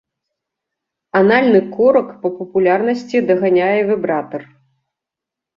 [1.19, 4.41] Анальны корак па папулярнасці даганяе вібратар.